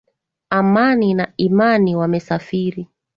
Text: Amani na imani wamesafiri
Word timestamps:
Amani 0.49 1.13
na 1.13 1.33
imani 1.37 1.95
wamesafiri 1.95 2.87